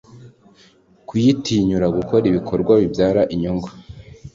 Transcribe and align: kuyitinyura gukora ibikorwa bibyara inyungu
kuyitinyura 1.07 1.87
gukora 1.97 2.23
ibikorwa 2.31 2.73
bibyara 2.81 3.21
inyungu 3.33 3.67